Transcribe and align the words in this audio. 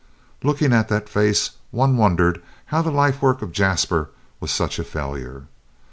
Looking 0.41 0.73
at 0.73 0.87
that 0.89 1.07
face 1.07 1.51
one 1.69 1.95
wondered 1.95 2.41
how 2.65 2.81
the 2.81 2.89
life 2.89 3.21
work 3.21 3.43
of 3.43 3.51
Jasper 3.51 4.09
was 4.39 4.49
such 4.49 4.79
a 4.79 4.83
failure. 4.83 5.43